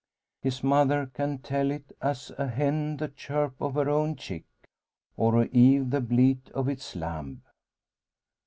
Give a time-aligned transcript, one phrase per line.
[0.41, 4.45] His mother can tell it, as a hen the chirp of her own chick,
[5.15, 7.43] or a ewe the bleat of its lamb.